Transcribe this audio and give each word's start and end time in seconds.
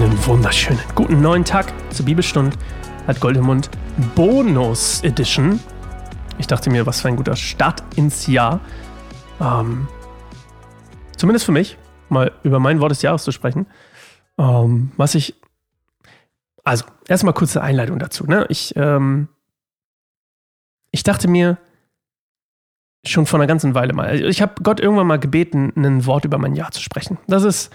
Einen 0.00 0.26
wunderschönen 0.26 0.80
guten 0.94 1.20
neuen 1.20 1.44
Tag 1.44 1.74
zur 1.92 2.06
Bibelstunde 2.06 2.56
hat 3.06 3.20
Goldemund 3.20 3.68
Bonus 4.14 5.04
Edition. 5.04 5.60
Ich 6.38 6.46
dachte 6.46 6.70
mir, 6.70 6.86
was 6.86 7.02
für 7.02 7.08
ein 7.08 7.16
guter 7.16 7.36
Start 7.36 7.82
ins 7.96 8.26
Jahr. 8.26 8.60
Ähm, 9.42 9.88
zumindest 11.18 11.44
für 11.44 11.52
mich, 11.52 11.76
mal 12.08 12.32
über 12.44 12.60
mein 12.60 12.80
Wort 12.80 12.92
des 12.92 13.02
Jahres 13.02 13.24
zu 13.24 13.30
sprechen. 13.30 13.66
Ähm, 14.38 14.90
was 14.96 15.14
ich. 15.14 15.34
Also, 16.64 16.86
erstmal 17.06 17.34
kurze 17.34 17.60
Einleitung 17.60 17.98
dazu. 17.98 18.24
Ne? 18.24 18.46
Ich, 18.48 18.74
ähm, 18.76 19.28
ich 20.92 21.02
dachte 21.02 21.28
mir 21.28 21.58
schon 23.04 23.26
vor 23.26 23.38
einer 23.38 23.46
ganzen 23.46 23.74
Weile 23.74 23.92
mal. 23.92 24.06
Also 24.06 24.24
ich 24.24 24.40
habe 24.40 24.62
Gott 24.62 24.80
irgendwann 24.80 25.08
mal 25.08 25.18
gebeten, 25.18 25.74
ein 25.76 26.06
Wort 26.06 26.24
über 26.24 26.38
mein 26.38 26.54
Jahr 26.54 26.70
zu 26.70 26.80
sprechen. 26.80 27.18
Das 27.26 27.42
ist 27.42 27.70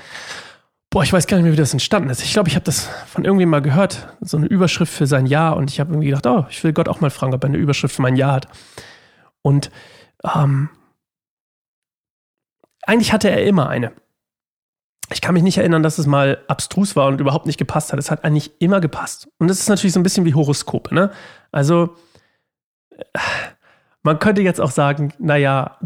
Boah, 0.95 1.03
ich 1.03 1.11
weiß 1.11 1.27
gar 1.27 1.35
nicht 1.35 1.43
mehr, 1.43 1.51
wie 1.51 1.57
das 1.57 1.73
entstanden 1.73 2.09
ist. 2.09 2.23
Ich 2.23 2.31
glaube, 2.31 2.47
ich 2.47 2.55
habe 2.55 2.63
das 2.63 2.87
von 3.07 3.25
irgendwem 3.25 3.49
mal 3.49 3.61
gehört, 3.61 4.07
so 4.21 4.37
eine 4.37 4.45
Überschrift 4.45 4.93
für 4.93 5.07
sein 5.07 5.25
Jahr. 5.25 5.57
Und 5.57 5.69
ich 5.69 5.81
habe 5.81 5.91
irgendwie 5.91 6.07
gedacht, 6.07 6.25
oh, 6.25 6.45
ich 6.49 6.63
will 6.63 6.71
Gott 6.71 6.87
auch 6.87 7.01
mal 7.01 7.09
fragen, 7.09 7.33
ob 7.33 7.43
er 7.43 7.49
eine 7.49 7.57
Überschrift 7.57 7.93
für 7.93 8.01
mein 8.01 8.15
Jahr 8.15 8.31
hat. 8.31 8.47
Und 9.41 9.71
ähm, 10.23 10.69
eigentlich 12.83 13.11
hatte 13.11 13.29
er 13.29 13.45
immer 13.45 13.67
eine. 13.67 13.91
Ich 15.11 15.19
kann 15.19 15.33
mich 15.33 15.43
nicht 15.43 15.57
erinnern, 15.57 15.83
dass 15.83 15.97
es 15.97 16.07
mal 16.07 16.37
abstrus 16.47 16.95
war 16.95 17.07
und 17.07 17.19
überhaupt 17.19 17.45
nicht 17.45 17.59
gepasst 17.59 17.91
hat. 17.91 17.99
Es 17.99 18.09
hat 18.09 18.23
eigentlich 18.23 18.53
immer 18.61 18.79
gepasst. 18.79 19.27
Und 19.37 19.49
das 19.49 19.59
ist 19.59 19.67
natürlich 19.67 19.91
so 19.91 19.99
ein 19.99 20.03
bisschen 20.03 20.23
wie 20.23 20.33
Horoskope. 20.33 20.95
Ne? 20.95 21.11
Also, 21.51 21.93
man 24.01 24.19
könnte 24.19 24.43
jetzt 24.43 24.61
auch 24.61 24.71
sagen, 24.71 25.11
naja, 25.19 25.77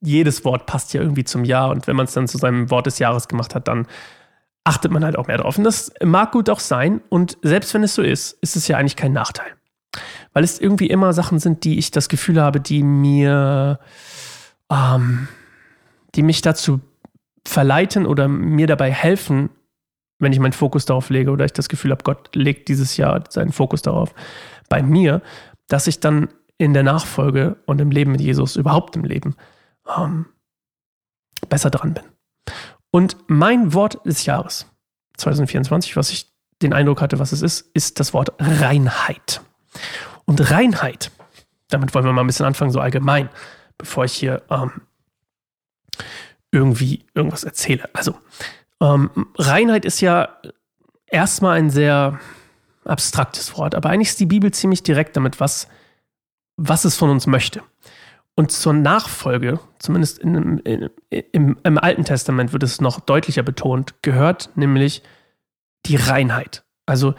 jedes 0.00 0.44
Wort 0.44 0.66
passt 0.66 0.94
ja 0.94 1.00
irgendwie 1.00 1.24
zum 1.24 1.44
Jahr. 1.44 1.70
Und 1.70 1.88
wenn 1.88 1.96
man 1.96 2.06
es 2.06 2.12
dann 2.12 2.28
zu 2.28 2.38
seinem 2.38 2.70
Wort 2.70 2.86
des 2.86 3.00
Jahres 3.00 3.26
gemacht 3.26 3.56
hat, 3.56 3.66
dann 3.66 3.88
achtet 4.64 4.92
man 4.92 5.04
halt 5.04 5.16
auch 5.16 5.26
mehr 5.26 5.38
drauf. 5.38 5.58
Und 5.58 5.64
das 5.64 5.92
mag 6.02 6.32
gut 6.32 6.48
auch 6.48 6.60
sein. 6.60 7.00
Und 7.08 7.36
selbst 7.42 7.74
wenn 7.74 7.82
es 7.82 7.94
so 7.94 8.02
ist, 8.02 8.32
ist 8.42 8.56
es 8.56 8.68
ja 8.68 8.76
eigentlich 8.76 8.96
kein 8.96 9.12
Nachteil. 9.12 9.52
Weil 10.32 10.44
es 10.44 10.60
irgendwie 10.60 10.86
immer 10.86 11.12
Sachen 11.12 11.38
sind, 11.38 11.64
die 11.64 11.78
ich 11.78 11.90
das 11.90 12.08
Gefühl 12.08 12.40
habe, 12.40 12.60
die 12.60 12.82
mir, 12.82 13.80
ähm, 14.70 15.28
die 16.14 16.22
mich 16.22 16.40
dazu 16.42 16.80
verleiten 17.46 18.06
oder 18.06 18.28
mir 18.28 18.66
dabei 18.66 18.92
helfen, 18.92 19.50
wenn 20.18 20.32
ich 20.32 20.38
meinen 20.38 20.52
Fokus 20.52 20.84
darauf 20.84 21.10
lege 21.10 21.32
oder 21.32 21.44
ich 21.44 21.52
das 21.52 21.68
Gefühl 21.68 21.90
habe, 21.90 22.04
Gott 22.04 22.34
legt 22.34 22.68
dieses 22.68 22.96
Jahr 22.96 23.24
seinen 23.28 23.52
Fokus 23.52 23.82
darauf 23.82 24.14
bei 24.68 24.82
mir, 24.82 25.20
dass 25.68 25.88
ich 25.88 25.98
dann 25.98 26.28
in 26.58 26.74
der 26.74 26.84
Nachfolge 26.84 27.56
und 27.66 27.80
im 27.80 27.90
Leben 27.90 28.12
mit 28.12 28.20
Jesus, 28.20 28.54
überhaupt 28.54 28.94
im 28.94 29.04
Leben, 29.04 29.34
ähm, 29.96 30.26
besser 31.48 31.70
dran 31.70 31.94
bin. 31.94 32.04
Und 32.92 33.16
mein 33.26 33.72
Wort 33.72 34.04
des 34.06 34.26
Jahres 34.26 34.66
2024, 35.16 35.96
was 35.96 36.10
ich 36.10 36.30
den 36.60 36.74
Eindruck 36.74 37.00
hatte, 37.00 37.18
was 37.18 37.32
es 37.32 37.42
ist, 37.42 37.70
ist 37.74 37.98
das 37.98 38.12
Wort 38.12 38.32
Reinheit. 38.38 39.40
Und 40.26 40.50
Reinheit, 40.50 41.10
damit 41.68 41.94
wollen 41.94 42.04
wir 42.04 42.12
mal 42.12 42.20
ein 42.20 42.26
bisschen 42.26 42.46
anfangen, 42.46 42.70
so 42.70 42.80
allgemein, 42.80 43.30
bevor 43.78 44.04
ich 44.04 44.12
hier 44.12 44.42
ähm, 44.50 44.82
irgendwie 46.50 47.04
irgendwas 47.14 47.44
erzähle. 47.44 47.88
Also, 47.94 48.14
ähm, 48.80 49.10
Reinheit 49.36 49.86
ist 49.86 50.02
ja 50.02 50.28
erstmal 51.06 51.58
ein 51.58 51.70
sehr 51.70 52.20
abstraktes 52.84 53.56
Wort, 53.56 53.74
aber 53.74 53.88
eigentlich 53.88 54.10
ist 54.10 54.20
die 54.20 54.26
Bibel 54.26 54.52
ziemlich 54.52 54.82
direkt 54.82 55.16
damit, 55.16 55.40
was, 55.40 55.66
was 56.58 56.84
es 56.84 56.94
von 56.94 57.08
uns 57.08 57.26
möchte. 57.26 57.62
Und 58.34 58.50
zur 58.50 58.72
Nachfolge, 58.72 59.60
zumindest 59.78 60.18
in, 60.18 60.58
in, 60.60 60.90
im, 61.10 61.58
im 61.62 61.78
Alten 61.78 62.04
Testament 62.04 62.52
wird 62.52 62.62
es 62.62 62.80
noch 62.80 63.00
deutlicher 63.00 63.42
betont, 63.42 64.02
gehört 64.02 64.50
nämlich 64.54 65.02
die 65.84 65.96
Reinheit. 65.96 66.64
Also 66.86 67.14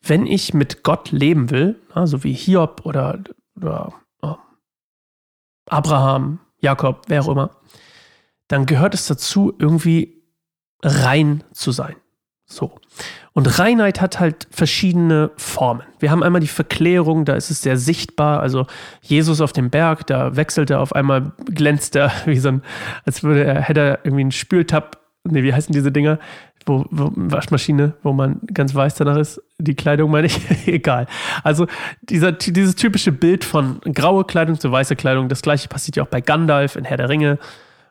wenn 0.00 0.26
ich 0.26 0.54
mit 0.54 0.82
Gott 0.82 1.10
leben 1.10 1.50
will, 1.50 1.80
so 2.04 2.24
wie 2.24 2.32
Hiob 2.32 2.82
oder, 2.84 3.20
oder 3.56 3.92
oh, 4.22 4.36
Abraham, 5.66 6.40
Jakob, 6.60 7.02
wer 7.08 7.22
auch 7.22 7.28
immer, 7.28 7.50
dann 8.48 8.66
gehört 8.66 8.94
es 8.94 9.06
dazu, 9.06 9.54
irgendwie 9.58 10.22
rein 10.82 11.44
zu 11.52 11.72
sein. 11.72 11.96
So. 12.46 12.72
Und 13.32 13.58
Reinheit 13.58 14.00
hat 14.00 14.20
halt 14.20 14.46
verschiedene 14.50 15.30
Formen. 15.36 15.82
Wir 15.98 16.10
haben 16.10 16.22
einmal 16.22 16.40
die 16.40 16.46
Verklärung, 16.46 17.24
da 17.24 17.34
ist 17.34 17.50
es 17.50 17.62
sehr 17.62 17.76
sichtbar. 17.76 18.40
Also 18.40 18.66
Jesus 19.02 19.40
auf 19.40 19.52
dem 19.52 19.70
Berg, 19.70 20.06
da 20.06 20.36
wechselt 20.36 20.70
er 20.70 20.80
auf 20.80 20.94
einmal, 20.94 21.32
glänzt 21.46 21.96
er 21.96 22.12
wie 22.26 22.38
so 22.38 22.48
ein, 22.48 22.62
als 23.04 23.22
würde 23.22 23.44
er, 23.44 23.60
hätte 23.62 23.80
er 23.80 23.98
irgendwie 24.04 24.22
einen 24.22 24.32
Spültab, 24.32 24.98
nee, 25.24 25.42
wie 25.42 25.54
heißen 25.54 25.72
diese 25.72 25.90
Dinger? 25.90 26.18
Wo, 26.66 26.86
wo, 26.90 27.10
Waschmaschine, 27.14 27.94
wo 28.02 28.14
man 28.14 28.40
ganz 28.52 28.74
weiß 28.74 28.94
danach 28.94 29.18
ist. 29.18 29.42
Die 29.58 29.74
Kleidung 29.74 30.10
meine 30.10 30.28
ich, 30.28 30.40
egal. 30.66 31.06
Also 31.42 31.66
dieser, 32.02 32.32
dieses 32.32 32.74
typische 32.74 33.12
Bild 33.12 33.44
von 33.44 33.80
graue 33.80 34.24
Kleidung 34.24 34.58
zu 34.58 34.70
weißer 34.70 34.96
Kleidung, 34.96 35.28
das 35.28 35.42
gleiche 35.42 35.68
passiert 35.68 35.96
ja 35.96 36.04
auch 36.04 36.08
bei 36.08 36.20
Gandalf 36.22 36.76
in 36.76 36.84
Herr 36.84 36.96
der 36.96 37.10
Ringe, 37.10 37.38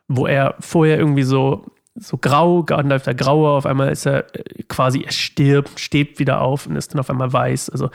wo 0.07 0.25
er 0.25 0.55
vorher 0.59 0.97
irgendwie 0.97 1.23
so 1.23 1.65
so 1.95 2.17
grau, 2.17 2.63
Gandalf 2.63 3.03
der 3.03 3.15
Graue, 3.15 3.51
auf 3.51 3.65
einmal 3.65 3.91
ist 3.91 4.05
er 4.05 4.35
äh, 4.35 4.63
quasi, 4.63 5.01
er 5.01 5.11
stirbt, 5.11 5.79
steht 5.79 6.19
wieder 6.19 6.41
auf 6.41 6.65
und 6.67 6.75
ist 6.75 6.93
dann 6.93 6.99
auf 6.99 7.09
einmal 7.09 7.31
weiß, 7.31 7.69
also 7.69 7.89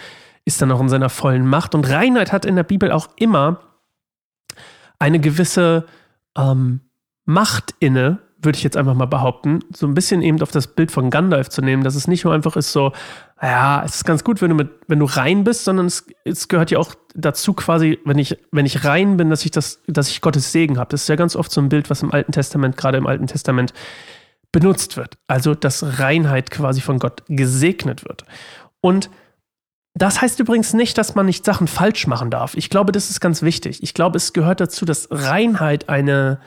ist 0.44 0.62
dann 0.62 0.72
auch 0.72 0.80
in 0.80 0.88
seiner 0.88 1.10
vollen 1.10 1.46
Macht. 1.46 1.74
Und 1.74 1.88
Reinheit 1.88 2.32
hat 2.32 2.44
in 2.44 2.56
der 2.56 2.62
Bibel 2.62 2.90
auch 2.90 3.08
immer 3.16 3.60
eine 4.98 5.20
gewisse 5.20 5.86
ähm, 6.36 6.80
Macht 7.24 7.74
inne, 7.80 8.18
würde 8.40 8.56
ich 8.56 8.62
jetzt 8.62 8.76
einfach 8.76 8.94
mal 8.94 9.06
behaupten, 9.06 9.60
so 9.74 9.86
ein 9.86 9.94
bisschen 9.94 10.22
eben 10.22 10.40
auf 10.42 10.52
das 10.52 10.68
Bild 10.68 10.92
von 10.92 11.10
Gandalf 11.10 11.48
zu 11.48 11.60
nehmen, 11.60 11.82
dass 11.82 11.96
es 11.96 12.06
nicht 12.06 12.24
nur 12.24 12.34
einfach 12.34 12.56
ist 12.56 12.72
so, 12.72 12.92
ja, 13.42 13.82
es 13.84 13.96
ist 13.96 14.04
ganz 14.04 14.22
gut, 14.22 14.40
wenn 14.40 14.50
du 14.50 14.54
mit, 14.54 14.70
wenn 14.86 15.00
du 15.00 15.06
rein 15.06 15.44
bist, 15.44 15.64
sondern 15.64 15.86
es, 15.86 16.06
es 16.24 16.48
gehört 16.48 16.70
ja 16.70 16.78
auch 16.78 16.94
dazu 17.14 17.52
quasi, 17.52 17.98
wenn 18.04 18.18
ich, 18.18 18.38
wenn 18.52 18.66
ich 18.66 18.84
rein 18.84 19.16
bin, 19.16 19.30
dass 19.30 19.44
ich 19.44 19.50
das, 19.50 19.82
dass 19.86 20.08
ich 20.08 20.20
Gottes 20.20 20.52
Segen 20.52 20.78
habe. 20.78 20.90
Das 20.90 21.02
ist 21.02 21.08
ja 21.08 21.16
ganz 21.16 21.34
oft 21.34 21.50
so 21.50 21.60
ein 21.60 21.68
Bild, 21.68 21.90
was 21.90 22.02
im 22.02 22.12
Alten 22.12 22.32
Testament, 22.32 22.76
gerade 22.76 22.98
im 22.98 23.06
Alten 23.06 23.26
Testament, 23.26 23.72
benutzt 24.52 24.96
wird. 24.96 25.18
Also, 25.26 25.54
dass 25.54 25.98
Reinheit 25.98 26.50
quasi 26.50 26.80
von 26.80 26.98
Gott 26.98 27.22
gesegnet 27.28 28.04
wird. 28.04 28.24
Und 28.80 29.10
das 29.94 30.20
heißt 30.20 30.38
übrigens 30.38 30.74
nicht, 30.74 30.96
dass 30.96 31.16
man 31.16 31.26
nicht 31.26 31.44
Sachen 31.44 31.66
falsch 31.66 32.06
machen 32.06 32.30
darf. 32.30 32.56
Ich 32.56 32.70
glaube, 32.70 32.92
das 32.92 33.10
ist 33.10 33.20
ganz 33.20 33.42
wichtig. 33.42 33.82
Ich 33.82 33.94
glaube, 33.94 34.16
es 34.16 34.32
gehört 34.32 34.60
dazu, 34.60 34.84
dass 34.84 35.08
Reinheit 35.10 35.88
eine, 35.88 36.40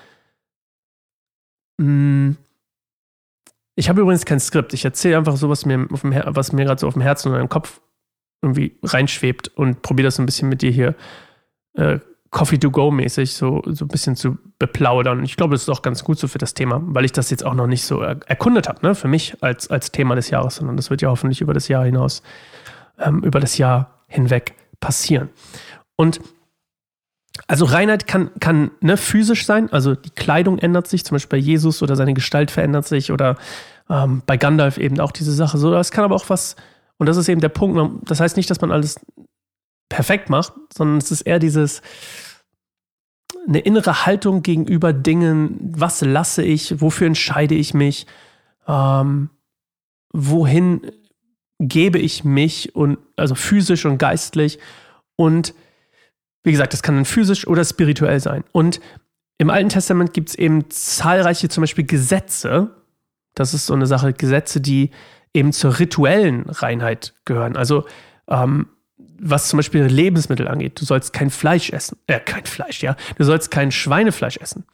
ich 3.75 3.89
habe 3.89 4.01
übrigens 4.01 4.25
kein 4.25 4.39
Skript. 4.39 4.73
Ich 4.73 4.85
erzähle 4.85 5.17
einfach 5.17 5.37
so, 5.37 5.49
was 5.49 5.65
mir, 5.65 5.77
mir 5.77 6.11
gerade 6.11 6.79
so 6.79 6.87
auf 6.87 6.93
dem 6.93 7.01
Herzen 7.01 7.31
und 7.31 7.39
im 7.39 7.49
Kopf 7.49 7.81
irgendwie 8.41 8.77
reinschwebt 8.83 9.49
und 9.49 9.81
probiere 9.81 10.07
das 10.07 10.15
so 10.15 10.23
ein 10.23 10.25
bisschen 10.25 10.49
mit 10.49 10.61
dir 10.61 10.71
hier 10.71 10.95
äh, 11.73 11.99
Coffee 12.31 12.57
to 12.57 12.71
go 12.71 12.91
mäßig 12.91 13.33
so, 13.33 13.61
so 13.65 13.85
ein 13.85 13.89
bisschen 13.89 14.15
zu 14.15 14.37
beplaudern. 14.57 15.23
Ich 15.23 15.35
glaube, 15.35 15.53
das 15.53 15.63
ist 15.63 15.69
auch 15.69 15.81
ganz 15.81 16.03
gut 16.03 16.17
so 16.17 16.27
für 16.27 16.37
das 16.37 16.53
Thema, 16.53 16.81
weil 16.83 17.05
ich 17.05 17.11
das 17.11 17.29
jetzt 17.29 17.45
auch 17.45 17.53
noch 17.53 17.67
nicht 17.67 17.83
so 17.83 17.99
er 17.99 18.19
erkundet 18.25 18.69
habe, 18.69 18.85
ne, 18.85 18.95
für 18.95 19.09
mich 19.09 19.35
als, 19.41 19.69
als 19.69 19.91
Thema 19.91 20.15
des 20.15 20.29
Jahres, 20.29 20.55
sondern 20.55 20.77
das 20.77 20.89
wird 20.89 21.01
ja 21.01 21.09
hoffentlich 21.09 21.41
über 21.41 21.53
das 21.53 21.67
Jahr 21.67 21.83
hinaus, 21.83 22.23
ähm, 22.99 23.23
über 23.23 23.39
das 23.41 23.57
Jahr 23.57 23.99
hinweg 24.07 24.55
passieren. 24.79 25.29
Und 25.97 26.21
also 27.47 27.65
Reinheit 27.65 28.07
kann, 28.07 28.31
kann 28.39 28.71
ne, 28.81 28.97
physisch 28.97 29.45
sein, 29.45 29.71
also 29.71 29.95
die 29.95 30.09
Kleidung 30.09 30.57
ändert 30.57 30.87
sich, 30.87 31.05
zum 31.05 31.15
Beispiel 31.15 31.39
bei 31.39 31.43
Jesus 31.43 31.81
oder 31.81 31.95
seine 31.95 32.13
Gestalt 32.13 32.51
verändert 32.51 32.87
sich 32.87 33.11
oder 33.11 33.37
ähm, 33.89 34.21
bei 34.25 34.37
Gandalf 34.37 34.77
eben 34.77 34.99
auch 34.99 35.11
diese 35.11 35.33
Sache. 35.33 35.57
So, 35.57 35.73
es 35.75 35.91
kann 35.91 36.03
aber 36.03 36.15
auch 36.15 36.29
was, 36.29 36.55
und 36.97 37.07
das 37.07 37.17
ist 37.17 37.29
eben 37.29 37.41
der 37.41 37.49
Punkt, 37.49 38.09
das 38.09 38.19
heißt 38.19 38.37
nicht, 38.37 38.49
dass 38.49 38.61
man 38.61 38.71
alles 38.71 38.99
perfekt 39.89 40.29
macht, 40.29 40.53
sondern 40.73 40.97
es 40.97 41.11
ist 41.11 41.21
eher 41.21 41.39
dieses, 41.39 41.81
eine 43.47 43.59
innere 43.59 44.05
Haltung 44.05 44.43
gegenüber 44.43 44.93
Dingen, 44.93 45.57
was 45.75 46.01
lasse 46.01 46.43
ich, 46.43 46.81
wofür 46.81 47.07
entscheide 47.07 47.55
ich 47.55 47.73
mich, 47.73 48.07
ähm, 48.67 49.29
wohin 50.13 50.91
gebe 51.59 51.99
ich 51.99 52.23
mich 52.23 52.75
und 52.75 52.97
also 53.15 53.35
physisch 53.35 53.85
und 53.85 53.97
geistlich? 53.97 54.59
Und 55.15 55.53
wie 56.43 56.51
gesagt, 56.51 56.73
das 56.73 56.81
kann 56.83 56.95
dann 56.95 57.05
physisch 57.05 57.47
oder 57.47 57.63
spirituell 57.63 58.19
sein. 58.19 58.43
Und 58.51 58.79
im 59.37 59.49
Alten 59.49 59.69
Testament 59.69 60.13
gibt 60.13 60.29
es 60.29 60.35
eben 60.35 60.69
zahlreiche 60.69 61.49
zum 61.49 61.61
Beispiel 61.61 61.85
Gesetze. 61.85 62.71
Das 63.33 63.53
ist 63.53 63.65
so 63.65 63.73
eine 63.73 63.87
Sache, 63.87 64.13
Gesetze, 64.13 64.61
die 64.61 64.91
eben 65.33 65.53
zur 65.53 65.79
rituellen 65.79 66.49
Reinheit 66.49 67.13
gehören. 67.25 67.55
Also 67.55 67.85
ähm, 68.27 68.67
was 69.21 69.47
zum 69.47 69.57
Beispiel 69.57 69.83
Lebensmittel 69.83 70.47
angeht. 70.47 70.81
Du 70.81 70.85
sollst 70.85 71.13
kein 71.13 71.29
Fleisch 71.29 71.69
essen. 71.69 71.97
Äh, 72.07 72.19
kein 72.19 72.45
Fleisch, 72.45 72.81
ja. 72.81 72.95
Du 73.17 73.23
sollst 73.23 73.51
kein 73.51 73.71
Schweinefleisch 73.71 74.37
essen. 74.37 74.65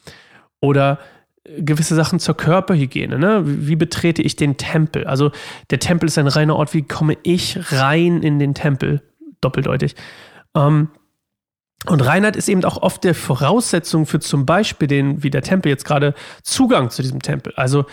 Oder 0.62 1.00
äh, 1.44 1.62
gewisse 1.62 1.96
Sachen 1.96 2.20
zur 2.20 2.38
Körperhygiene. 2.38 3.20
Ne? 3.20 3.44
Wie, 3.46 3.68
wie 3.68 3.76
betrete 3.76 4.22
ich 4.22 4.38
den 4.38 4.58
Tempel? 4.58 5.06
Also 5.06 5.32
der 5.70 5.80
Tempel 5.80 6.08
ist 6.08 6.18
ein 6.18 6.28
reiner 6.28 6.56
Ort. 6.56 6.74
Wie 6.74 6.84
komme 6.84 7.18
ich 7.24 7.60
rein 7.74 8.24
in 8.24 8.40
den 8.40 8.54
Tempel? 8.54 9.02
Doppeldeutig. 9.42 9.96
Ähm, 10.56 10.90
und 11.86 12.02
Reinheit 12.02 12.36
ist 12.36 12.50
eben 12.50 12.66
auch 12.66 12.82
oft 12.82 13.04
der 13.04 13.14
Voraussetzung 13.16 14.06
für 14.06 14.20
zum 14.20 14.46
Beispiel 14.46 14.88
den, 14.88 15.24
wie 15.24 15.30
der 15.30 15.44
Tempel 15.44 15.70
jetzt 15.70 15.86
gerade, 15.86 16.16
Zugang 16.44 16.90
zu 16.90 17.02
diesem 17.02 17.22
Tempel. 17.22 17.54
Also 17.56 17.86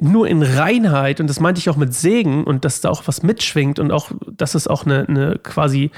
nur 0.00 0.28
in 0.28 0.42
Reinheit, 0.42 1.20
und 1.20 1.28
das 1.28 1.40
meinte 1.40 1.58
ich 1.58 1.70
auch 1.70 1.76
mit 1.76 1.94
Segen 1.94 2.44
und 2.44 2.64
dass 2.64 2.80
da 2.80 2.90
auch 2.90 3.02
was 3.06 3.22
mitschwingt 3.22 3.78
und 3.78 3.92
auch, 3.92 4.10
dass 4.26 4.54
es 4.54 4.66
auch 4.66 4.84
eine, 4.84 5.08
eine 5.08 5.38
quasi 5.38 5.90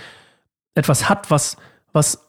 etwas 0.75 1.09
hat, 1.09 1.31
was, 1.31 1.57
was, 1.93 2.21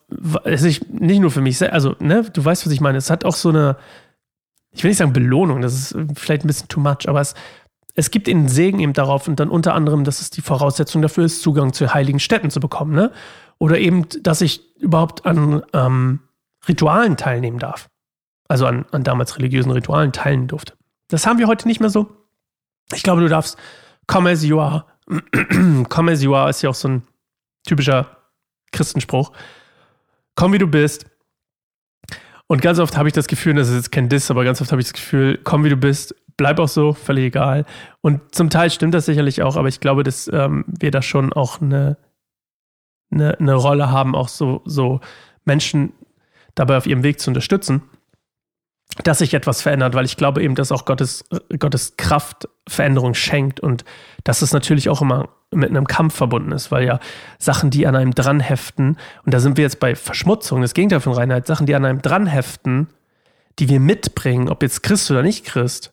also 0.43 0.67
ich, 0.67 0.87
nicht 0.89 1.19
nur 1.19 1.31
für 1.31 1.41
mich, 1.41 1.61
also, 1.71 1.95
ne, 1.99 2.23
du 2.31 2.43
weißt, 2.43 2.65
was 2.65 2.73
ich 2.73 2.81
meine. 2.81 2.97
Es 2.97 3.09
hat 3.09 3.25
auch 3.25 3.35
so 3.35 3.49
eine, 3.49 3.77
ich 4.71 4.83
will 4.83 4.89
nicht 4.89 4.97
sagen 4.97 5.13
Belohnung, 5.13 5.61
das 5.61 5.73
ist 5.73 5.97
vielleicht 6.15 6.43
ein 6.43 6.47
bisschen 6.47 6.67
too 6.67 6.79
much, 6.79 7.07
aber 7.07 7.21
es, 7.21 7.33
es 7.93 8.11
gibt 8.11 8.27
ihnen 8.27 8.47
Segen 8.47 8.79
eben 8.79 8.93
darauf 8.93 9.27
und 9.27 9.39
dann 9.39 9.49
unter 9.49 9.73
anderem, 9.73 10.03
dass 10.03 10.21
es 10.21 10.29
die 10.29 10.41
Voraussetzung 10.41 11.01
dafür 11.01 11.25
ist, 11.25 11.41
Zugang 11.41 11.73
zu 11.73 11.93
heiligen 11.93 12.19
Städten 12.19 12.49
zu 12.49 12.59
bekommen, 12.59 12.93
ne? 12.93 13.11
Oder 13.57 13.79
eben, 13.79 14.07
dass 14.21 14.41
ich 14.41 14.61
überhaupt 14.77 15.25
an 15.25 15.63
ähm, 15.73 16.19
Ritualen 16.67 17.17
teilnehmen 17.17 17.59
darf. 17.59 17.89
Also 18.47 18.65
an, 18.65 18.85
an 18.91 19.03
damals 19.03 19.37
religiösen 19.37 19.71
Ritualen 19.71 20.11
teilen 20.11 20.47
durfte. 20.47 20.73
Das 21.07 21.25
haben 21.25 21.39
wir 21.39 21.47
heute 21.47 21.67
nicht 21.67 21.79
mehr 21.79 21.89
so. 21.89 22.07
Ich 22.93 23.03
glaube, 23.03 23.21
du 23.21 23.29
darfst 23.29 23.57
come 24.07 24.29
as 24.29 24.43
you 24.43 24.59
are. 24.59 24.85
come 25.89 26.11
as 26.11 26.21
you 26.21 26.35
are 26.35 26.49
ist 26.49 26.61
ja 26.61 26.69
auch 26.69 26.75
so 26.75 26.87
ein 26.89 27.03
typischer 27.65 28.17
Christenspruch. 28.71 29.31
Komm 30.35 30.53
wie 30.53 30.57
du 30.57 30.67
bist. 30.67 31.05
Und 32.47 32.61
ganz 32.61 32.77
oft 32.77 32.95
habe 32.97 33.09
ich 33.09 33.13
das 33.13 33.27
Gefühl, 33.27 33.55
das 33.55 33.69
ist 33.69 33.75
jetzt 33.75 33.91
kein 33.91 34.09
Diss, 34.09 34.29
aber 34.29 34.43
ganz 34.43 34.61
oft 34.61 34.71
habe 34.71 34.81
ich 34.81 34.87
das 34.87 34.93
Gefühl, 34.93 35.39
komm 35.43 35.63
wie 35.63 35.69
du 35.69 35.77
bist, 35.77 36.13
bleib 36.37 36.59
auch 36.59 36.67
so, 36.67 36.93
völlig 36.93 37.25
egal. 37.25 37.65
Und 38.01 38.35
zum 38.35 38.49
Teil 38.49 38.69
stimmt 38.69 38.93
das 38.93 39.05
sicherlich 39.05 39.41
auch, 39.41 39.55
aber 39.55 39.67
ich 39.67 39.79
glaube, 39.79 40.03
dass 40.03 40.29
ähm, 40.31 40.63
wir 40.67 40.91
da 40.91 41.01
schon 41.01 41.33
auch 41.33 41.59
eine, 41.59 41.97
eine, 43.11 43.39
eine 43.39 43.53
Rolle 43.53 43.91
haben, 43.91 44.15
auch 44.15 44.27
so, 44.27 44.61
so 44.65 44.99
Menschen 45.45 45.93
dabei 46.55 46.77
auf 46.77 46.87
ihrem 46.87 47.03
Weg 47.03 47.19
zu 47.19 47.29
unterstützen 47.29 47.83
dass 49.03 49.19
sich 49.19 49.33
etwas 49.33 49.61
verändert, 49.61 49.93
weil 49.93 50.05
ich 50.05 50.15
glaube 50.15 50.41
eben, 50.41 50.55
dass 50.55 50.71
auch 50.71 50.85
Gottes, 50.85 51.25
Gottes 51.59 51.97
Kraft 51.97 52.47
Veränderung 52.67 53.13
schenkt 53.13 53.59
und 53.59 53.83
dass 54.23 54.41
es 54.41 54.53
natürlich 54.53 54.89
auch 54.89 55.01
immer 55.01 55.29
mit 55.51 55.69
einem 55.69 55.85
Kampf 55.85 56.15
verbunden 56.15 56.51
ist, 56.51 56.71
weil 56.71 56.85
ja 56.85 56.99
Sachen, 57.37 57.69
die 57.69 57.87
an 57.87 57.95
einem 57.95 58.15
dranheften, 58.15 58.97
und 59.25 59.33
da 59.33 59.39
sind 59.39 59.57
wir 59.57 59.63
jetzt 59.63 59.79
bei 59.79 59.95
Verschmutzung, 59.95 60.61
das 60.61 60.73
Gegenteil 60.73 61.01
von 61.01 61.13
Reinheit, 61.13 61.45
Sachen, 61.45 61.65
die 61.65 61.75
an 61.75 61.85
einem 61.85 62.01
dranheften, 62.01 62.87
die 63.59 63.69
wir 63.69 63.79
mitbringen, 63.79 64.49
ob 64.49 64.63
jetzt 64.63 64.81
Christ 64.81 65.11
oder 65.11 65.23
nicht 65.23 65.45
Christ, 65.45 65.91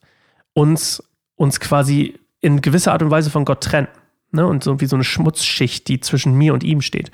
uns, 0.54 1.02
uns 1.36 1.60
quasi 1.60 2.18
in 2.40 2.60
gewisser 2.60 2.92
Art 2.92 3.02
und 3.02 3.10
Weise 3.10 3.30
von 3.30 3.44
Gott 3.44 3.62
trennen. 3.62 3.88
Ne? 4.32 4.46
Und 4.46 4.64
so 4.64 4.80
wie 4.80 4.86
so 4.86 4.96
eine 4.96 5.04
Schmutzschicht, 5.04 5.88
die 5.88 6.00
zwischen 6.00 6.34
mir 6.34 6.54
und 6.54 6.64
ihm 6.64 6.80
steht. 6.80 7.10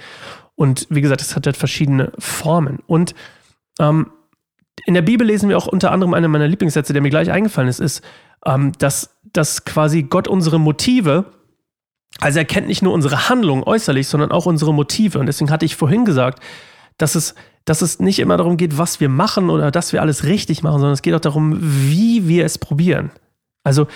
Und 0.54 0.86
wie 0.90 1.00
gesagt, 1.00 1.20
es 1.20 1.36
hat 1.36 1.46
halt 1.46 1.56
verschiedene 1.56 2.12
Formen. 2.18 2.80
Und 2.86 3.14
ähm, 3.78 4.10
in 4.86 4.94
der 4.94 5.02
Bibel 5.02 5.26
lesen 5.26 5.48
wir 5.48 5.58
auch 5.58 5.66
unter 5.66 5.92
anderem 5.92 6.14
einer 6.14 6.28
meiner 6.28 6.48
Lieblingssätze, 6.48 6.92
der 6.92 7.02
mir 7.02 7.10
gleich 7.10 7.30
eingefallen 7.30 7.68
ist, 7.68 7.80
ist, 7.80 8.02
ähm, 8.46 8.72
dass, 8.78 9.16
dass 9.32 9.64
quasi 9.64 10.04
Gott 10.04 10.28
unsere 10.28 10.58
Motive, 10.58 11.26
also 12.20 12.38
er 12.38 12.44
kennt 12.44 12.68
nicht 12.68 12.82
nur 12.82 12.92
unsere 12.92 13.28
Handlungen 13.28 13.62
äußerlich, 13.62 14.08
sondern 14.08 14.32
auch 14.32 14.46
unsere 14.46 14.72
Motive. 14.72 15.18
Und 15.18 15.26
deswegen 15.26 15.50
hatte 15.50 15.66
ich 15.66 15.76
vorhin 15.76 16.04
gesagt, 16.04 16.42
dass 16.96 17.14
es, 17.14 17.34
dass 17.64 17.82
es 17.82 18.00
nicht 18.00 18.18
immer 18.18 18.36
darum 18.36 18.56
geht, 18.56 18.78
was 18.78 19.00
wir 19.00 19.08
machen 19.08 19.50
oder 19.50 19.70
dass 19.70 19.92
wir 19.92 20.00
alles 20.00 20.24
richtig 20.24 20.62
machen, 20.62 20.80
sondern 20.80 20.94
es 20.94 21.02
geht 21.02 21.14
auch 21.14 21.20
darum, 21.20 21.58
wie 21.60 22.26
wir 22.26 22.44
es 22.44 22.58
probieren. 22.58 23.10
Also 23.62 23.86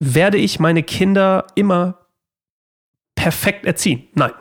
werde 0.00 0.38
ich 0.38 0.58
meine 0.58 0.82
Kinder 0.82 1.46
immer 1.54 1.98
perfekt 3.14 3.66
erziehen? 3.66 4.08
Nein. 4.14 4.32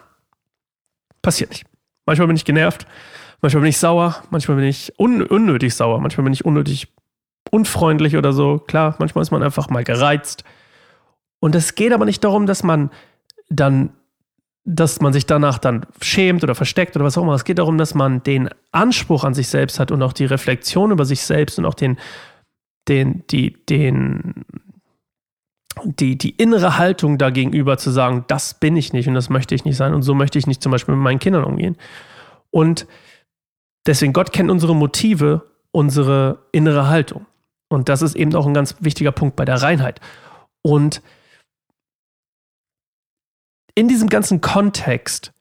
Passiert 1.21 1.51
nicht. 1.51 1.65
Manchmal 2.06 2.27
bin 2.27 2.35
ich 2.38 2.45
genervt, 2.45 2.88
Manchmal 3.41 3.61
bin 3.61 3.69
ich 3.69 3.77
sauer, 3.77 4.21
manchmal 4.31 4.57
bin 4.57 4.65
ich 4.65 4.94
un 5.00 5.21
unnötig 5.21 5.73
sauer, 5.73 6.00
manchmal 6.01 6.25
bin 6.25 6.33
ich 6.33 6.44
unnötig 6.44 6.89
unfreundlich 7.51 8.17
oder 8.17 8.33
so. 8.33 8.59
Klar, 8.59 8.95
manchmal 9.00 9.21
ist 9.21 9.31
man 9.31 9.44
einfach 9.44 9.69
mal 9.69 9.83
gereizt. 9.83 10.44
Und 11.39 11.56
es 11.56 11.75
geht 11.75 11.94
aber 11.94 12.06
nicht 12.06 12.23
darum, 12.23 12.45
dass 12.45 12.63
man 12.63 12.89
dann, 13.50 13.91
dass 14.65 15.00
man 15.00 15.13
sich 15.13 15.25
danach 15.25 15.57
dann 15.57 15.85
schämt 16.01 16.44
oder 16.44 16.53
versteckt 16.53 16.97
oder 16.97 17.06
was 17.06 17.17
auch 17.17 17.23
immer. 17.23 17.33
Es 17.33 17.45
geht 17.45 17.59
darum, 17.59 17.77
dass 17.77 17.95
man 17.95 18.21
den 18.23 18.50
Anspruch 18.73 19.23
an 19.23 19.33
sich 19.33 19.47
selbst 19.47 19.79
hat 19.79 19.91
und 19.91 20.03
auch 20.03 20.13
die 20.13 20.25
Reflexion 20.25 20.91
über 20.91 21.06
sich 21.06 21.21
selbst 21.21 21.57
und 21.57 21.65
auch 21.65 21.73
den, 21.73 21.97
den, 22.89 23.23
die, 23.27 23.53
den, 23.65 24.45
die, 25.84 26.18
die 26.18 26.31
innere 26.31 26.78
Haltung 26.78 27.18
dagegenüber 27.18 27.78
zu 27.78 27.92
sagen, 27.92 28.26
das 28.28 28.54
bin 28.54 28.78
ich 28.78 28.94
nicht 28.94 29.08
und 29.08 29.14
das 29.14 29.30
möchte 29.30 29.56
ich 29.56 29.66
nicht 29.66 29.78
sein 29.78 29.94
und 29.94 30.02
so 30.02 30.14
möchte 30.16 30.40
ich 30.40 30.48
nicht 30.48 30.62
zum 30.62 30.72
Beispiel 30.72 30.96
mit 30.96 31.04
meinen 31.04 31.20
Kindern 31.20 31.44
umgehen. 31.44 31.78
Und 32.52 32.88
Deswegen, 33.86 34.14
Gott 34.14 34.34
kennt 34.34 34.52
unsere 34.52 34.76
Motive, 34.76 35.50
unsere 35.72 36.46
innere 36.52 36.90
Haltung. 36.90 37.26
Und 37.70 37.90
das 37.90 38.04
ist 38.04 38.16
eben 38.16 38.36
auch 38.36 38.46
ein 38.46 38.54
ganz 38.54 38.76
wichtiger 38.80 39.12
Punkt 39.12 39.36
bei 39.36 39.46
der 39.46 39.62
Reinheit. 39.62 40.00
Und 40.62 41.02
in 43.76 43.88
diesem 43.88 44.10
ganzen 44.10 44.42
Kontext 44.42 45.34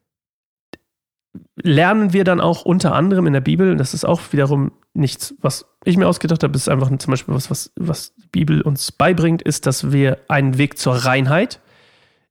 lernen 1.56 2.12
wir 2.12 2.25
dann 2.25 2.40
auch 2.40 2.64
unter 2.64 2.94
anderem 2.94 3.26
in 3.26 3.32
der 3.32 3.40
Bibel, 3.40 3.76
das 3.76 3.94
ist 3.94 4.05
auch 4.05 4.20
wiederum 4.32 4.73
nichts, 4.94 5.35
was 5.40 5.67
ich 5.88 5.96
mir 5.96 6.06
ausgedacht 6.06 6.43
habe, 6.43 6.55
ist 6.55 6.69
einfach 6.69 6.88
zum 6.96 7.11
Beispiel 7.11 7.35
was, 7.35 7.50
was, 7.50 7.73
was 7.76 8.14
die 8.14 8.29
Bibel 8.31 8.61
uns 8.61 8.93
beibringt, 8.93 9.43
ist, 9.43 9.67
dass 9.67 9.90
wir 9.90 10.19
einen 10.29 10.58
Weg 10.58 10.79
zur 10.79 10.94
Reinheit 10.94 11.61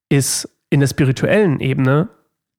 ist 0.09 0.49
in 0.69 0.79
der 0.79 0.87
spirituellen 0.87 1.59
Ebene 1.59 2.09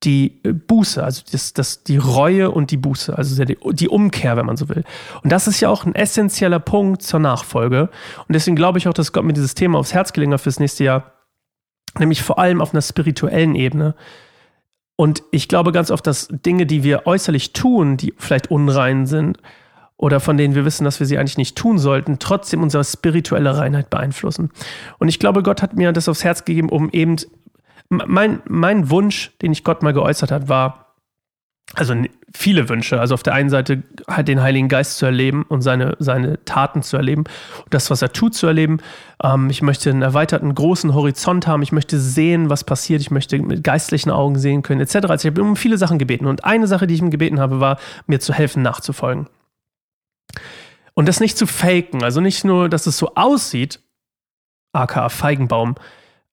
die 0.03 0.41
Buße, 0.43 1.03
also 1.03 1.23
das, 1.29 1.53
das, 1.53 1.83
die 1.83 1.97
Reue 1.97 2.51
und 2.51 2.71
die 2.71 2.77
Buße, 2.77 3.17
also 3.17 3.43
die, 3.43 3.57
die 3.73 3.89
Umkehr, 3.89 4.37
wenn 4.37 4.45
man 4.45 4.55
so 4.55 4.69
will. 4.69 4.83
Und 5.23 5.31
das 5.31 5.47
ist 5.47 5.59
ja 5.59 5.69
auch 5.69 5.85
ein 5.85 5.95
essentieller 5.95 6.59
Punkt 6.59 7.01
zur 7.01 7.19
Nachfolge. 7.19 7.89
Und 8.27 8.33
deswegen 8.33 8.55
glaube 8.55 8.77
ich 8.77 8.87
auch, 8.87 8.93
dass 8.93 9.11
Gott 9.11 9.25
mir 9.25 9.33
dieses 9.33 9.55
Thema 9.55 9.77
aufs 9.77 9.93
Herz 9.93 10.13
gelegen 10.13 10.33
hat 10.33 10.41
fürs 10.41 10.59
nächste 10.59 10.85
Jahr, 10.85 11.11
nämlich 11.97 12.21
vor 12.23 12.39
allem 12.39 12.61
auf 12.61 12.73
einer 12.73 12.81
spirituellen 12.81 13.55
Ebene. 13.55 13.95
Und 14.95 15.23
ich 15.31 15.49
glaube 15.49 15.73
ganz 15.73 15.91
oft, 15.91 16.07
dass 16.07 16.29
Dinge, 16.29 16.65
die 16.65 16.83
wir 16.83 17.05
äußerlich 17.05 17.51
tun, 17.51 17.97
die 17.97 18.13
vielleicht 18.17 18.51
unrein 18.51 19.05
sind 19.05 19.37
oder 19.99 20.21
von 20.21 20.37
denen 20.37 20.55
wir 20.55 20.63
wissen, 20.63 20.85
dass 20.85 21.01
wir 21.01 21.07
sie 21.07 21.17
eigentlich 21.17 21.37
nicht 21.37 21.57
tun 21.57 21.77
sollten, 21.77 22.19
trotzdem 22.19 22.63
unsere 22.63 22.85
spirituelle 22.85 23.57
Reinheit 23.57 23.89
beeinflussen. 23.89 24.49
Und 24.97 25.09
ich 25.09 25.19
glaube, 25.19 25.43
Gott 25.43 25.61
hat 25.61 25.75
mir 25.75 25.91
das 25.91 26.07
aufs 26.07 26.23
Herz 26.23 26.45
gegeben, 26.45 26.69
um 26.69 26.89
eben 26.89 27.17
mein, 27.89 28.41
mein 28.47 28.89
Wunsch, 28.89 29.31
den 29.41 29.51
ich 29.51 29.65
Gott 29.65 29.83
mal 29.83 29.91
geäußert 29.91 30.31
hat, 30.31 30.47
war, 30.47 30.95
also 31.75 31.93
viele 32.33 32.69
Wünsche. 32.69 33.01
Also 33.01 33.13
auf 33.13 33.23
der 33.23 33.33
einen 33.33 33.49
Seite 33.49 33.83
halt 34.07 34.29
den 34.29 34.41
Heiligen 34.41 34.69
Geist 34.69 34.97
zu 34.99 35.05
erleben 35.05 35.43
und 35.49 35.63
seine, 35.63 35.97
seine 35.99 36.43
Taten 36.45 36.81
zu 36.81 36.95
erleben 36.95 37.25
und 37.65 37.73
das, 37.73 37.91
was 37.91 38.01
er 38.01 38.13
tut, 38.13 38.35
zu 38.35 38.47
erleben. 38.47 38.77
Ähm, 39.21 39.49
ich 39.49 39.61
möchte 39.61 39.89
einen 39.89 40.01
erweiterten 40.01 40.55
großen 40.55 40.93
Horizont 40.93 41.45
haben. 41.45 41.61
Ich 41.61 41.73
möchte 41.73 41.99
sehen, 41.99 42.49
was 42.49 42.63
passiert. 42.63 43.01
Ich 43.01 43.11
möchte 43.11 43.37
mit 43.37 43.65
geistlichen 43.65 44.11
Augen 44.11 44.39
sehen 44.39 44.61
können, 44.61 44.79
etc. 44.79 44.95
Also 45.09 45.27
ich 45.27 45.33
habe 45.33 45.41
um 45.41 45.57
viele 45.57 45.77
Sachen 45.77 45.99
gebeten. 45.99 46.25
Und 46.25 46.45
eine 46.45 46.67
Sache, 46.67 46.87
die 46.87 46.93
ich 46.93 47.01
ihm 47.01 47.11
gebeten 47.11 47.41
habe, 47.41 47.59
war, 47.59 47.77
mir 48.07 48.21
zu 48.21 48.33
helfen, 48.33 48.63
nachzufolgen. 48.63 49.27
Und 50.93 51.07
das 51.07 51.19
nicht 51.19 51.37
zu 51.37 51.47
faken. 51.47 52.03
Also 52.03 52.21
nicht 52.21 52.43
nur, 52.43 52.69
dass 52.69 52.87
es 52.87 52.97
so 52.97 53.13
aussieht, 53.15 53.79
aka 54.73 55.09
Feigenbaum, 55.09 55.75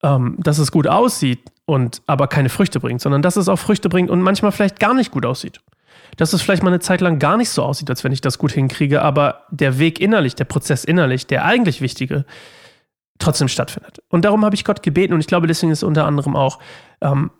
ähm, 0.02 0.36
dass 0.38 0.58
es 0.58 0.72
gut 0.72 0.86
aussieht 0.86 1.40
und 1.64 2.02
aber 2.06 2.28
keine 2.28 2.48
Früchte 2.48 2.80
bringt, 2.80 3.00
sondern 3.00 3.22
dass 3.22 3.36
es 3.36 3.48
auch 3.48 3.58
Früchte 3.58 3.88
bringt 3.88 4.10
und 4.10 4.22
manchmal 4.22 4.52
vielleicht 4.52 4.80
gar 4.80 4.94
nicht 4.94 5.10
gut 5.10 5.26
aussieht. 5.26 5.60
Dass 6.16 6.32
es 6.32 6.42
vielleicht 6.42 6.62
mal 6.62 6.70
eine 6.70 6.80
Zeit 6.80 7.00
lang 7.00 7.18
gar 7.18 7.36
nicht 7.36 7.50
so 7.50 7.62
aussieht, 7.62 7.90
als 7.90 8.04
wenn 8.04 8.12
ich 8.12 8.20
das 8.20 8.38
gut 8.38 8.52
hinkriege, 8.52 9.02
aber 9.02 9.44
der 9.50 9.78
Weg 9.78 10.00
innerlich, 10.00 10.34
der 10.34 10.44
Prozess 10.44 10.84
innerlich, 10.84 11.26
der 11.26 11.44
eigentlich 11.44 11.80
wichtige, 11.80 12.24
trotzdem 13.18 13.48
stattfindet. 13.48 14.02
Und 14.08 14.24
darum 14.24 14.44
habe 14.44 14.54
ich 14.54 14.64
Gott 14.64 14.82
gebeten 14.82 15.14
und 15.14 15.20
ich 15.20 15.26
glaube, 15.26 15.46
deswegen 15.46 15.72
ist 15.72 15.82
unter 15.82 16.06
anderem 16.06 16.36
auch 16.36 16.58
ähm, 17.00 17.30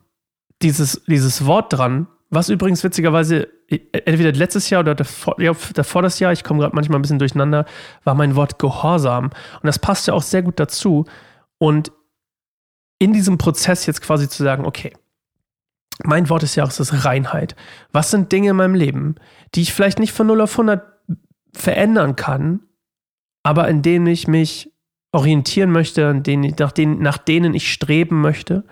dieses, 0.62 1.02
dieses 1.06 1.46
Wort 1.46 1.72
dran, 1.72 2.06
was 2.30 2.48
übrigens 2.48 2.82
witzigerweise 2.82 3.48
entweder 3.68 4.32
letztes 4.32 4.70
Jahr 4.70 4.80
oder 4.80 4.94
davor, 4.94 5.40
ja, 5.40 5.52
davor 5.74 6.02
das 6.02 6.18
Jahr, 6.18 6.32
ich 6.32 6.44
komme 6.44 6.60
gerade 6.60 6.74
manchmal 6.74 6.98
ein 6.98 7.02
bisschen 7.02 7.18
durcheinander, 7.18 7.66
war 8.04 8.14
mein 8.14 8.36
Wort 8.36 8.58
Gehorsam. 8.58 9.26
Und 9.26 9.64
das 9.64 9.78
passt 9.78 10.06
ja 10.06 10.14
auch 10.14 10.22
sehr 10.22 10.42
gut 10.42 10.60
dazu. 10.60 11.04
Und 11.58 11.92
in 12.98 13.12
diesem 13.12 13.38
Prozess 13.38 13.86
jetzt 13.86 14.02
quasi 14.02 14.28
zu 14.28 14.42
sagen, 14.42 14.64
okay, 14.64 14.92
mein 16.04 16.28
Wort 16.28 16.42
des 16.42 16.54
Jahres 16.54 16.78
ist 16.78 17.04
Reinheit. 17.04 17.56
Was 17.92 18.10
sind 18.10 18.30
Dinge 18.32 18.50
in 18.50 18.56
meinem 18.56 18.74
Leben, 18.74 19.16
die 19.54 19.62
ich 19.62 19.72
vielleicht 19.72 19.98
nicht 19.98 20.12
von 20.12 20.26
0 20.26 20.42
auf 20.42 20.52
100 20.52 20.82
verändern 21.54 22.16
kann, 22.16 22.60
aber 23.42 23.68
in 23.68 23.82
denen 23.82 24.06
ich 24.06 24.28
mich 24.28 24.72
orientieren 25.12 25.70
möchte, 25.70 26.14
denen, 26.20 26.54
nach, 26.58 26.72
denen, 26.72 27.00
nach 27.00 27.18
denen 27.18 27.54
ich 27.54 27.72
streben 27.72 28.20
möchte. 28.20 28.64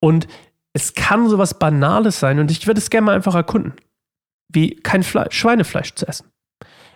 Und 0.00 0.26
es 0.72 0.94
kann 0.94 1.28
sowas 1.28 1.58
Banales 1.58 2.18
sein 2.18 2.38
und 2.38 2.50
ich 2.50 2.66
würde 2.66 2.78
es 2.78 2.90
gerne 2.90 3.06
mal 3.06 3.14
einfach 3.14 3.34
erkunden, 3.34 3.74
wie 4.52 4.76
kein 4.76 5.02
Fleisch, 5.02 5.36
Schweinefleisch 5.36 5.94
zu 5.94 6.06
essen. 6.06 6.30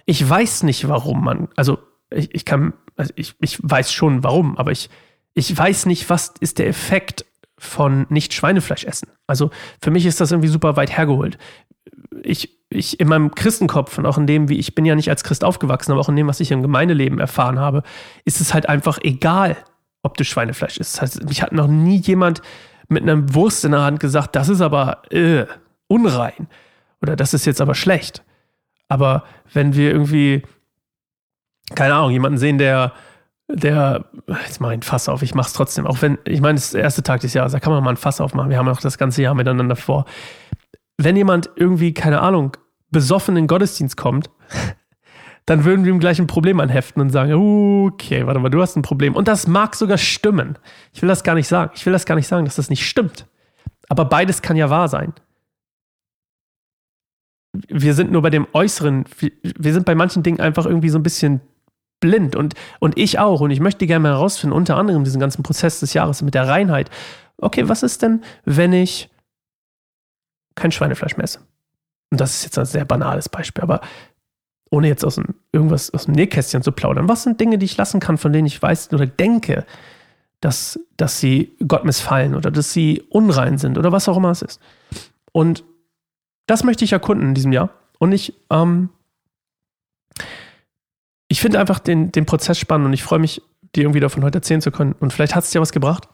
Ich 0.07 0.29
weiß 0.29 0.65
nicht, 0.65 0.89
warum 0.89 1.25
man, 1.25 1.49
also 1.57 1.79
ich, 2.11 2.35
ich 2.35 2.45
kann, 2.45 2.75
also 2.97 3.13
ich, 3.17 3.35
ich 3.41 3.59
weiß 3.63 3.93
schon 3.93 4.23
warum, 4.23 4.57
aber 4.59 4.73
ich, 4.73 4.91
ich 5.35 5.57
weiß 5.57 5.87
nicht, 5.87 6.11
was 6.11 6.35
ist 6.41 6.59
der 6.59 6.69
Effekt 6.69 7.25
von 7.57 8.07
nicht 8.09 8.35
Schweinefleisch 8.35 8.85
essen. 8.85 9.09
Also 9.27 9.51
für 9.81 9.91
mich 9.91 10.07
ist 10.07 10.21
das 10.21 10.31
irgendwie 10.31 10.49
super 10.49 10.77
weit 10.77 10.97
hergeholt. 10.97 11.39
Ich 12.23 12.55
ich 12.75 13.01
in 13.01 13.09
meinem 13.09 13.35
Christenkopf 13.35 13.97
und 13.99 14.07
auch 14.07 14.19
in 14.19 14.27
dem, 14.27 14.49
wie 14.49 14.59
ich 14.59 14.75
bin 14.75 14.85
ja 14.85 14.95
nicht 14.95 15.09
als 15.09 15.25
Christ 15.25 15.45
aufgewachsen, 15.45 15.93
aber 15.93 16.01
auch 16.01 16.09
in 16.09 16.17
dem, 16.17 16.27
was 16.27 16.41
ich 16.41 16.51
im 16.51 16.63
Gemeindeleben 16.63 17.21
erfahren 17.21 17.59
habe, 17.59 17.83
ist 18.25 18.41
es 18.41 18.53
halt 18.53 18.69
einfach 18.69 18.99
egal, 19.03 19.57
ob 20.03 20.17
du 20.17 20.25
Schweinefleisch 20.25 20.79
isst. 20.79 20.95
Das 20.95 21.03
heißt, 21.03 21.29
mich 21.29 21.43
hat 21.43 21.53
noch 21.53 21.69
nie 21.69 21.99
jemand 21.99 22.43
mit 22.89 23.03
einer 23.03 23.35
Wurst 23.35 23.65
in 23.65 23.73
der 23.73 23.83
Hand 23.83 24.01
gesagt, 24.01 24.37
das 24.37 24.49
ist 24.49 24.61
aber 24.61 25.03
äh, 25.11 25.47
unrein 25.87 26.49
oder 27.05 27.17
das 27.17 27.35
ist 27.35 27.45
jetzt 27.45 27.61
aber 27.61 27.75
schlecht. 27.75 28.25
Aber 28.89 29.25
wenn 29.53 29.75
wir 29.75 29.91
irgendwie, 29.91 30.43
keine 31.75 31.95
Ahnung, 31.95 32.11
jemanden 32.11 32.39
sehen, 32.39 32.59
der, 32.59 32.93
der, 33.49 34.07
jetzt 34.47 34.61
ich 34.61 34.67
ein 34.67 34.83
Fass 34.83 35.09
auf, 35.09 35.23
ich 35.23 35.35
mach's 35.35 35.53
trotzdem, 35.53 35.87
auch 35.87 36.01
wenn, 36.01 36.19
ich 36.25 36.41
meine, 36.41 36.57
es 36.57 36.67
ist 36.67 36.75
der 36.75 36.83
erste 36.83 37.03
Tag 37.03 37.21
des 37.21 37.35
Jahres, 37.35 37.53
da 37.53 37.61
kann 37.61 37.73
man 37.73 37.85
mal 37.85 37.91
ein 37.91 37.97
Fass 37.99 38.21
aufmachen, 38.21 38.51
wir 38.51 38.59
haben 38.59 38.69
auch 38.69 38.81
das 38.81 38.97
ganze 38.99 39.23
Jahr 39.23 39.35
miteinander 39.35 39.77
vor. 39.77 40.07
Wenn 40.97 41.17
jemand 41.17 41.51
irgendwie, 41.57 41.93
keine 41.93 42.21
Ahnung, 42.21 42.57
besoffen 42.91 43.37
in 43.37 43.43
den 43.43 43.49
Gottesdienst 43.49 43.97
kommt, 43.97 44.31
dann 45.47 45.65
würden 45.65 45.85
wir 45.85 45.93
ihm 45.93 46.01
gleich 46.01 46.19
ein 46.19 46.27
Problem 46.27 46.59
anheften 46.61 47.03
und 47.03 47.11
sagen, 47.11 47.35
okay, 47.35 48.27
warte 48.27 48.41
mal, 48.41 48.49
du 48.49 48.63
hast 48.63 48.77
ein 48.77 48.83
Problem. 48.83 49.15
Und 49.15 49.29
das 49.29 49.47
mag 49.47 49.75
sogar 49.75 49.99
stimmen. 49.99 50.57
Ich 50.95 51.03
will 51.03 51.09
das 51.09 51.23
gar 51.23 51.35
nicht 51.35 51.49
sagen. 51.49 51.73
Ich 51.75 51.85
will 51.85 51.93
das 51.93 52.07
gar 52.07 52.15
nicht 52.15 52.29
sagen, 52.29 52.47
dass 52.47 52.57
das 52.57 52.71
nicht 52.71 52.89
stimmt. 52.89 53.27
Aber 53.91 54.07
beides 54.07 54.41
kann 54.41 54.57
ja 54.57 54.71
wahr 54.71 54.89
sein. 54.89 55.13
Wir 57.69 57.95
sind 57.95 58.11
nur 58.11 58.23
bei 58.23 58.31
dem 58.31 58.47
Äußeren, 58.53 59.05
wir 59.43 59.73
sind 59.73 59.87
bei 59.87 59.95
manchen 59.95 60.23
Dingen 60.23 60.41
einfach 60.41 60.67
irgendwie 60.67 60.91
so 60.91 60.99
ein 60.99 61.03
bisschen 61.03 61.41
blind 62.01 62.37
und, 62.37 62.55
und 62.81 62.99
ich 62.99 63.19
auch. 63.19 63.41
Und 63.41 63.51
ich 63.51 63.61
möchte 63.61 63.87
gerne 63.87 64.03
mal 64.03 64.13
herausfinden, 64.13 64.55
unter 64.55 64.77
anderem 64.77 65.05
diesen 65.05 65.21
ganzen 65.21 65.43
Prozess 65.43 65.81
des 65.81 65.95
Jahres 65.95 66.23
mit 66.23 66.35
der 66.35 66.49
Reinheit. 66.49 66.91
Okay, 67.39 67.69
was 67.69 67.83
ist 67.83 68.03
denn, 68.03 68.23
wenn 68.45 68.73
ich 68.73 69.09
kein 70.55 70.73
Schweinefleisch 70.73 71.17
messe? 71.17 71.41
Und 72.11 72.21
das 72.21 72.35
ist 72.35 72.45
jetzt 72.45 72.59
ein 72.59 72.67
sehr 72.67 72.85
banales 72.85 73.29
Beispiel, 73.29 73.63
aber 73.63 73.81
ohne 74.71 74.89
jetzt 74.89 75.05
aus 75.05 75.17
dem, 75.17 75.35
irgendwas 75.53 75.93
aus 75.95 76.07
dem 76.07 76.15
Nähkästchen 76.15 76.63
zu 76.63 76.73
plaudern, 76.73 77.09
was 77.09 77.23
sind 77.23 77.41
Dinge, 77.41 77.59
die 77.59 77.67
ich 77.67 77.77
lassen 77.77 78.01
kann, 78.01 78.19
von 78.19 78.33
denen 78.33 78.47
ich 78.47 78.61
weiß 78.61 78.93
oder 78.93 79.07
denke, 79.07 79.65
dass, 80.41 80.79
dass 80.97 81.21
sie 81.21 81.57
Gott 81.67 81.85
missfallen 81.85 82.35
oder 82.35 82.51
dass 82.51 82.73
sie 82.73 83.03
unrein 83.09 83.57
sind 83.57 83.79
oder 83.79 83.93
was 83.93 84.09
auch 84.09 84.17
immer 84.17 84.31
es 84.31 84.43
ist. 84.43 84.61
Und 85.33 85.65
das 86.47 86.65
möchte 86.65 86.85
ich 86.85 86.93
erkunden 86.93 87.29
in 87.29 87.35
diesem 87.35 87.53
Jahr. 87.53 87.71
Und 87.99 88.13
ich, 88.13 88.35
ähm, 88.51 88.91
ich 91.29 91.41
finde 91.41 91.59
einfach 91.59 91.79
den, 91.79 92.13
den 92.13 92.27
Prozess 92.27 92.59
spannend 92.59 92.87
und 92.87 92.93
ich 92.93 93.03
freue 93.03 93.19
mich, 93.19 93.43
dir 93.75 93.83
irgendwie 93.83 94.01
davon 94.01 94.23
heute 94.25 94.39
erzählen 94.39 94.61
zu 94.61 94.71
können. 94.71 94.93
Und 94.93 95.13
vielleicht 95.13 95.35
hat 95.35 95.45
es 95.45 95.51
dir 95.51 95.61
was 95.61 95.73
gebracht. 95.73 96.09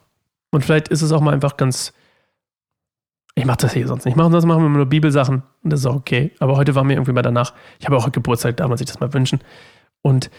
Und 0.50 0.64
vielleicht 0.64 0.88
ist 0.88 1.02
es 1.02 1.12
auch 1.12 1.20
mal 1.20 1.34
einfach 1.34 1.56
ganz, 1.56 1.92
ich 3.34 3.44
mache 3.44 3.58
das 3.58 3.72
hier 3.72 3.86
sonst 3.86 4.04
nicht. 4.04 4.16
Machen 4.16 4.32
das 4.32 4.46
machen 4.46 4.62
wir 4.62 4.68
nur 4.68 4.86
Bibelsachen 4.86 5.42
und 5.62 5.70
das 5.70 5.80
ist 5.80 5.86
auch 5.86 5.94
okay. 5.94 6.32
Aber 6.40 6.56
heute 6.56 6.74
war 6.74 6.84
mir 6.84 6.94
irgendwie 6.94 7.12
mal 7.12 7.22
danach. 7.22 7.54
Ich 7.78 7.86
habe 7.86 7.96
auch 7.96 8.10
Geburtstag, 8.10 8.56
da 8.56 8.68
muss 8.68 8.80
ich 8.80 8.86
das 8.86 9.00
mal 9.00 9.12
wünschen. 9.12 9.40
Und 10.02 10.30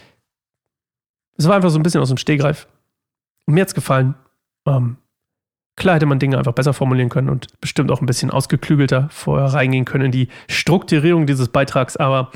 es 1.36 1.48
war 1.48 1.56
einfach 1.56 1.70
so 1.70 1.78
ein 1.78 1.82
bisschen 1.82 2.00
aus 2.00 2.08
dem 2.08 2.18
Stehgreif. 2.18 2.66
Und 3.46 3.54
mir 3.54 3.62
hat 3.62 3.68
es 3.68 3.74
gefallen. 3.74 4.14
Ähm, 4.66 4.96
klar 5.76 5.96
hätte 5.96 6.06
man 6.06 6.18
Dinge 6.18 6.38
einfach 6.38 6.52
besser 6.52 6.74
formulieren 6.74 7.08
können 7.08 7.28
und 7.28 7.60
bestimmt 7.60 7.90
auch 7.90 8.00
ein 8.00 8.06
bisschen 8.06 8.30
ausgeklügelter 8.30 9.08
vorher 9.10 9.52
reingehen 9.52 9.84
können 9.84 10.06
in 10.06 10.12
die 10.12 10.28
Strukturierung 10.48 11.26
dieses 11.26 11.48
Beitrags. 11.48 11.96
Aber 11.96 12.30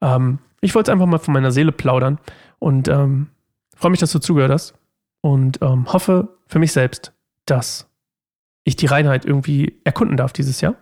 ähm, 0.00 0.38
ich 0.60 0.74
wollte 0.74 0.90
es 0.90 0.92
einfach 0.92 1.06
mal 1.06 1.18
von 1.18 1.34
meiner 1.34 1.52
Seele 1.52 1.72
plaudern 1.72 2.18
und 2.58 2.88
ähm, 2.88 3.28
freue 3.74 3.90
mich, 3.90 4.00
dass 4.00 4.12
du 4.12 4.18
zugehört 4.18 4.52
hast 4.52 4.74
und 5.20 5.60
ähm, 5.62 5.92
hoffe 5.92 6.28
für 6.46 6.58
mich 6.58 6.72
selbst, 6.72 7.12
dass 7.46 7.88
ich 8.64 8.76
die 8.76 8.86
Reinheit 8.86 9.24
irgendwie 9.24 9.80
erkunden 9.84 10.16
darf 10.16 10.32
dieses 10.32 10.60
Jahr. 10.60 10.74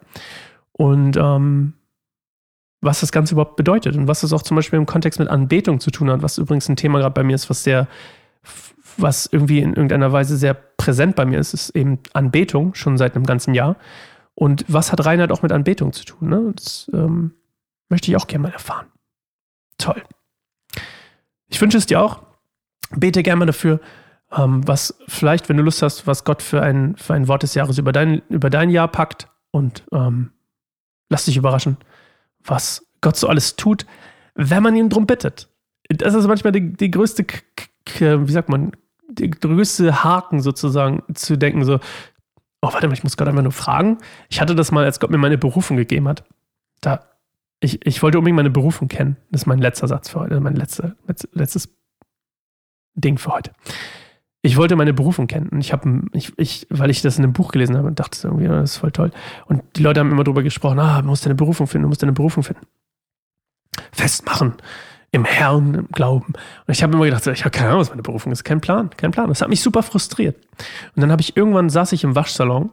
Und 0.73 1.17
ähm, 1.17 1.75
was 2.81 3.01
das 3.01 3.13
Ganze 3.13 3.35
überhaupt 3.35 3.57
bedeutet 3.57 3.97
und 3.97 4.07
was 4.07 4.21
das 4.21 4.33
auch 4.33 4.43
zum 4.43 4.57
Beispiel 4.57 4.79
im 4.79 4.87
Kontext 4.87 5.19
mit 5.19 5.29
Anbetung 5.29 5.81
zu 5.81 5.91
tun 5.91 6.11
hat, 6.11 6.23
was 6.23 6.39
übrigens 6.39 6.69
ein 6.69 6.77
Thema 6.77 6.99
gerade 6.99 7.15
bei 7.15 7.25
mir 7.25 7.35
ist, 7.35 7.51
was 7.51 7.65
sehr, 7.65 7.89
was 9.01 9.29
irgendwie 9.31 9.61
in 9.61 9.75
irgendeiner 9.75 10.13
Weise 10.13 10.37
sehr 10.37 10.55
präsent 10.55 11.17
bei 11.17 11.25
mir 11.25 11.39
ist, 11.39 11.55
ist 11.55 11.71
eben 11.71 12.01
Anbetung, 12.13 12.75
schon 12.75 12.99
seit 12.99 13.15
einem 13.15 13.25
ganzen 13.25 13.55
Jahr. 13.55 13.77
Und 14.35 14.65
was 14.69 14.93
hat 14.93 15.05
Reinheit 15.05 15.33
auch 15.33 15.43
mit 15.43 15.53
Anbetung 15.53 15.93
zu 15.93 16.05
tun? 16.05 16.29
Ne? 16.29 16.53
Das 16.55 16.91
ähm, 16.93 17.35
möchte 17.89 18.11
ich 18.11 18.17
auch 18.17 18.27
gerne 18.27 18.45
mal 18.45 18.53
erfahren. 18.53 18.87
Toll. 19.79 20.03
Ich 21.49 21.61
wünsche 21.61 21.79
es 21.79 21.87
dir 21.87 22.01
auch. 22.01 22.23
Bete 22.91 23.23
gerne 23.23 23.39
mal 23.41 23.47
dafür, 23.47 23.81
ähm, 24.33 24.67
was 24.67 24.99
vielleicht, 25.07 25.49
wenn 25.49 25.57
du 25.57 25.63
Lust 25.63 25.83
hast, 25.83 26.07
was 26.07 26.25
Gott 26.25 26.43
für 26.43 26.63
ein, 26.63 26.97
für 26.97 27.15
ein 27.15 27.29
Wort 27.29 27.43
des 27.43 27.55
Jahres 27.55 27.79
über 27.79 27.93
dein, 27.93 28.23
über 28.29 28.51
dein 28.51 28.71
Jahr 28.71 28.89
packt 28.89 29.29
und 29.51 29.85
ähm, 29.93 30.33
lass 31.09 31.25
dich 31.25 31.37
überraschen, 31.37 31.77
was 32.45 32.87
Gott 33.01 33.17
so 33.17 33.29
alles 33.29 33.57
tut, 33.57 33.87
wenn 34.35 34.63
man 34.63 34.77
ihn 34.77 34.89
drum 34.89 35.07
bittet. 35.07 35.49
Das 35.89 36.15
ist 36.15 36.27
manchmal 36.27 36.53
die, 36.53 36.73
die 36.73 36.91
größte, 36.91 37.25
wie 38.01 38.33
sagt 38.33 38.49
man, 38.49 38.73
größte 39.15 40.05
Haken 40.05 40.41
sozusagen 40.41 41.03
zu 41.15 41.37
denken, 41.37 41.65
so, 41.65 41.77
oh, 42.63 42.73
warte 42.73 42.87
mal, 42.87 42.95
ich 42.95 43.05
muss 43.05 43.17
Gott 43.17 43.29
einfach 43.29 43.43
nur 43.43 43.53
fragen. 43.53 43.99
Ich 44.29 44.41
hatte 44.41 44.55
das 44.55 44.71
mal, 44.71 44.85
als 44.85 45.01
Gott 45.01 45.11
mir 45.11 45.19
meine 45.19 45.39
Berufung 45.39 45.77
gegeben 45.77 46.09
hat. 46.09 46.25
Da, 46.81 47.05
ich, 47.61 47.85
ich 47.87 48.03
wollte 48.03 48.19
unbedingt 48.19 48.37
meine 48.37 48.51
Berufung 48.51 48.89
kennen. 48.89 49.17
Das 49.31 49.43
ist 49.43 49.47
mein 49.47 49.59
letzter 49.59 49.89
Satz 49.89 50.11
für 50.11 50.21
heute, 50.21 50.41
mein 50.41 50.57
letzter, 50.57 50.95
letztes 51.33 51.69
Ding 52.95 53.19
für 53.19 53.33
heute 53.33 53.53
ich 54.43 54.57
wollte 54.57 54.77
meine 54.77 54.95
Berufung 54.95 55.27
kennen. 55.27 55.49
Und 55.49 55.61
ich 55.61 55.73
habe, 55.73 56.03
ich, 56.13 56.33
ich, 56.39 56.67
weil 56.71 56.91
ich 56.91 57.03
das 57.03 57.19
in 57.19 57.25
einem 57.25 57.33
Buch 57.33 57.51
gelesen 57.53 57.77
habe 57.77 57.89
und 57.89 57.99
dachte 57.99 58.19
irgendwie, 58.27 58.47
das 58.47 58.73
ist 58.73 58.77
voll 58.79 58.93
toll. 58.93 59.11
Und 59.47 59.63
die 59.77 59.83
Leute 59.83 60.01
haben 60.01 60.13
immer 60.13 60.25
darüber 60.25 60.43
gesprochen, 60.43 60.79
ah, 60.79 61.03
du 61.03 61.09
musst 61.09 61.25
deine 61.25 61.35
Berufung 61.35 61.67
finden, 61.67 61.85
du 61.85 61.89
musst 61.89 62.03
deine 62.03 62.13
Berufung 62.13 62.43
finden. 62.43 62.67
Festmachen 63.93 64.55
im 65.11 65.25
Herrn, 65.25 65.75
im 65.75 65.89
Glauben. 65.89 66.35
Und 66.35 66.73
ich 66.73 66.83
habe 66.83 66.95
immer 66.95 67.05
gedacht, 67.05 67.27
ich 67.27 67.45
habe 67.45 67.51
keine 67.51 67.71
Ahnung, 67.71 67.81
was 67.81 67.91
meine 67.91 68.03
Berufung 68.03 68.33
ist. 68.33 68.45
Kein 68.45 68.61
Plan, 68.61 68.91
kein 68.97 69.11
Plan. 69.11 69.29
Das 69.29 69.41
hat 69.41 69.49
mich 69.49 69.63
super 69.63 69.83
frustriert. 69.83 70.37
Und 70.95 71.01
dann 71.01 71.11
habe 71.11 71.23
ich 71.23 71.37
irgendwann 71.37 71.71
saß 71.71 71.93
ich 71.93 72.05
im 72.05 72.15
Waschsalon 72.15 72.71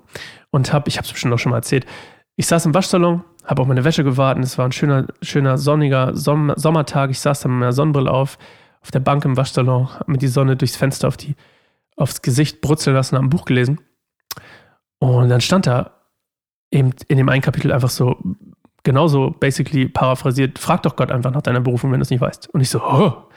und 0.52 0.74
habe, 0.74 0.90
ich 0.90 0.98
habe 0.98 1.06
es 1.06 1.12
bestimmt 1.12 1.34
auch 1.34 1.40
schon 1.40 1.52
mal 1.52 1.58
erzählt, 1.58 1.86
ich 2.36 2.48
saß 2.48 2.66
im 2.66 2.74
Waschsalon, 2.74 3.24
habe 3.46 3.62
auf 3.62 3.68
meine 3.68 3.84
Wäsche 3.84 4.04
gewartet. 4.04 4.44
Es 4.44 4.58
war 4.58 4.66
ein 4.66 4.74
schöner, 4.74 5.08
schöner 5.22 5.58
sonniger 5.58 6.12
Sommertag. 6.16 7.10
Ich 7.12 7.20
saß 7.20 7.40
da 7.40 7.50
mit 7.50 7.60
meiner 7.60 7.74
Sonnenbrille 7.74 8.12
auf, 8.12 8.38
auf 8.82 8.92
der 8.92 9.00
Bank 9.00 9.24
im 9.24 9.38
Waschsalon, 9.38 9.94
habe 9.94 10.12
mir 10.12 10.18
die 10.18 10.28
Sonne 10.28 10.58
durchs 10.58 10.76
Fenster 10.76 11.08
auf 11.08 11.18
die 11.18 11.36
aufs 11.98 12.22
Gesicht 12.22 12.60
brutzeln 12.60 12.96
lassen, 12.96 13.16
haben 13.16 13.28
ein 13.28 13.30
Buch 13.30 13.46
gelesen. 13.46 13.80
Und 15.00 15.30
dann 15.30 15.40
stand 15.42 15.68
da 15.68 15.92
eben 16.72 16.94
in 17.08 17.18
dem 17.18 17.30
einen 17.30 17.42
Kapitel 17.42 17.72
einfach 17.72 17.90
so, 17.90 18.18
genauso 18.86 19.32
basically 19.32 19.90
paraphrasiert, 19.90 20.58
frag 20.58 20.84
doch 20.84 20.96
Gott 20.96 21.12
einfach 21.12 21.32
nach 21.32 21.42
deiner 21.42 21.60
Berufung, 21.60 21.92
wenn 21.92 22.00
du 22.00 22.04
es 22.04 22.10
nicht 22.10 22.22
weißt. 22.22 22.48
Und 22.50 22.62
ich 22.62 22.70
so, 22.70 22.82
oh, 22.82 23.28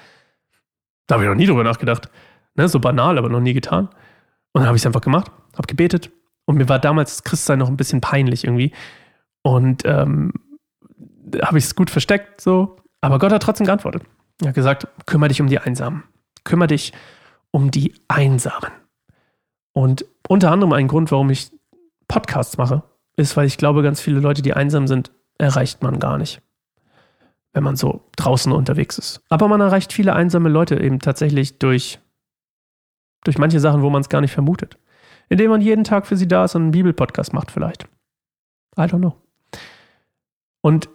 da 1.09 1.15
habe 1.15 1.25
ich 1.25 1.29
noch 1.29 1.35
nie 1.35 1.47
drüber 1.47 1.65
nachgedacht. 1.65 2.09
Ne, 2.55 2.69
so 2.69 2.79
banal, 2.79 3.19
aber 3.19 3.29
noch 3.29 3.41
nie 3.41 3.55
getan. 3.55 3.87
Und 4.53 4.61
dann 4.61 4.67
habe 4.67 4.77
ich 4.77 4.83
es 4.83 4.87
einfach 4.87 5.01
gemacht, 5.01 5.33
habe 5.57 5.67
gebetet. 5.67 6.13
Und 6.45 6.57
mir 6.57 6.69
war 6.69 6.79
damals 6.79 7.17
das 7.17 7.25
Christsein 7.25 7.59
noch 7.59 7.69
ein 7.69 7.77
bisschen 7.77 8.01
peinlich 8.01 8.45
irgendwie. 8.45 8.73
Und 9.43 9.83
ähm, 9.85 10.33
habe 11.43 11.59
ich 11.59 11.65
es 11.65 11.75
gut 11.75 11.91
versteckt, 11.91 12.41
so. 12.41 12.77
Aber 13.01 13.19
Gott 13.19 13.33
hat 13.33 13.43
trotzdem 13.43 13.67
geantwortet. 13.67 14.03
Er 14.43 14.49
hat 14.49 14.55
gesagt, 14.55 14.87
kümmere 15.07 15.29
dich 15.29 15.41
um 15.41 15.49
die 15.49 15.59
Einsamen. 15.59 16.05
Kümmere 16.45 16.69
dich 16.69 16.93
um 16.93 16.99
um 17.51 17.71
die 17.71 17.95
Einsamen. 18.09 18.71
Und 19.73 20.05
unter 20.29 20.51
anderem 20.51 20.73
ein 20.73 20.89
Grund, 20.89 21.11
warum 21.11 21.31
ich 21.31 21.51
Podcasts 22.09 22.59
mache, 22.59 22.83
ist, 23.17 23.37
weil 23.37 23.47
ich 23.47 23.59
glaube, 23.59 23.83
ganz 23.83 24.01
viele 24.01 24.21
Leute, 24.21 24.43
die 24.43 24.55
einsam 24.55 24.87
sind, 24.87 25.11
erreicht 25.39 25.83
man 25.83 25.99
gar 25.99 26.19
nicht, 26.19 26.43
wenn 27.53 27.63
man 27.63 27.77
so 27.77 28.03
draußen 28.17 28.53
unterwegs 28.53 28.99
ist. 28.99 29.23
Aber 29.29 29.49
man 29.49 29.61
erreicht 29.61 29.93
viele 29.93 30.15
einsame 30.15 30.49
Leute 30.49 30.81
eben 30.81 30.99
tatsächlich 30.99 31.59
durch, 31.59 32.01
durch 33.25 33.39
manche 33.39 33.61
Sachen, 33.61 33.83
wo 33.83 33.91
man 33.91 34.03
es 34.03 34.09
gar 34.09 34.21
nicht 34.21 34.33
vermutet. 34.33 34.77
Indem 35.29 35.51
man 35.51 35.61
jeden 35.61 35.85
Tag 35.85 36.07
für 36.07 36.17
sie 36.17 36.29
da 36.29 36.45
ist 36.45 36.55
und 36.55 36.63
einen 36.63 36.71
Bibelpodcast 36.73 37.33
macht 37.33 37.51
vielleicht. 37.51 37.85
I 38.77 38.83
don't 38.83 38.99
know. 38.99 39.17
Und 40.61 40.89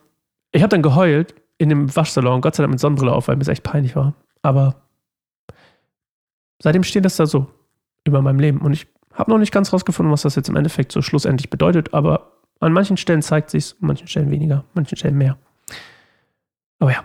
ich 0.52 0.62
habe 0.62 0.70
dann 0.70 0.82
geheult 0.82 1.36
in 1.58 1.70
dem 1.70 1.96
Waschsalon, 1.96 2.42
Gott 2.42 2.56
sei 2.56 2.64
Dank 2.64 2.72
mit 2.72 2.80
Sonnenbrille 2.80 3.14
auf, 3.14 3.28
weil 3.28 3.36
mir 3.36 3.44
es 3.44 3.48
echt 3.48 3.64
peinlich 3.64 3.96
war. 3.96 4.14
Aber 4.42 4.76
seitdem 6.62 6.84
steht 6.84 7.06
das 7.06 7.16
da 7.16 7.26
so 7.26 7.48
über 8.06 8.22
meinem 8.22 8.40
Leben. 8.40 8.60
Und 8.60 8.74
ich 8.74 8.88
habe 9.14 9.32
noch 9.32 9.38
nicht 9.38 9.54
ganz 9.54 9.72
rausgefunden, 9.72 10.12
was 10.12 10.24
das 10.24 10.36
jetzt 10.36 10.50
im 10.50 10.56
Endeffekt 10.56 10.92
so 10.92 11.02
schlussendlich 11.02 11.50
bedeutet, 11.50 11.94
aber 11.94 12.33
an 12.64 12.74
manchen 12.74 12.98
Stellen 12.98 13.22
zeigt 13.22 13.50
sich 13.50 13.74
an 13.74 13.88
manchen 13.88 14.08
Stellen 14.08 14.32
weniger, 14.32 14.58
an 14.58 14.66
manchen 14.74 14.98
Stellen 14.98 15.18
mehr. 15.18 15.38
Aber 16.80 16.92
ja, 16.92 17.04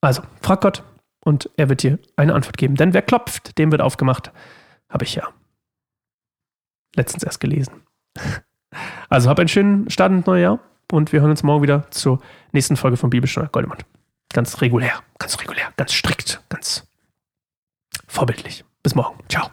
also 0.00 0.22
frag 0.40 0.60
Gott 0.60 0.82
und 1.24 1.50
er 1.56 1.68
wird 1.68 1.82
dir 1.82 1.98
eine 2.16 2.34
Antwort 2.34 2.56
geben. 2.56 2.74
Denn 2.74 2.92
wer 2.94 3.02
klopft, 3.02 3.58
dem 3.58 3.70
wird 3.72 3.80
aufgemacht. 3.80 4.32
Habe 4.88 5.04
ich 5.04 5.14
ja 5.14 5.28
letztens 6.94 7.22
erst 7.22 7.40
gelesen. 7.40 7.82
Also 9.10 9.28
hab 9.28 9.38
einen 9.38 9.48
schönen 9.48 9.90
Start 9.90 10.10
ins 10.12 10.24
neue 10.24 10.40
Jahr 10.40 10.58
und 10.90 11.12
wir 11.12 11.20
hören 11.20 11.30
uns 11.30 11.42
morgen 11.42 11.62
wieder 11.62 11.90
zur 11.90 12.22
nächsten 12.52 12.78
Folge 12.78 12.96
von 12.96 13.10
Bibelstunde 13.10 13.50
Goldemund. 13.52 13.84
Ganz 14.32 14.62
regulär, 14.62 15.02
ganz 15.18 15.38
regulär, 15.38 15.68
ganz 15.76 15.92
strikt, 15.92 16.42
ganz 16.48 16.88
vorbildlich. 18.08 18.64
Bis 18.82 18.94
morgen. 18.94 19.18
Ciao. 19.28 19.50